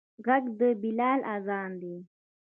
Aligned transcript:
غږ 0.25 0.43
د 0.59 0.61
بلال 0.81 1.19
اذان 1.35 1.71
دی 1.81 1.95